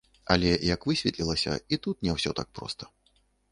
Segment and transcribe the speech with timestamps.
[0.35, 2.83] Але як высветлілася, і тут не ўсё так проста.